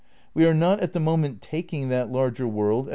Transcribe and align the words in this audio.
We 0.33 0.47
are 0.47 0.53
not 0.55 0.79
at 0.79 0.93
the 0.93 0.99
moment 0.99 1.41
''taking" 1.43 1.89
that 1.89 2.11
larger 2.11 2.47
world 2.47 2.85
at 2.85 2.89
all. 2.89 2.89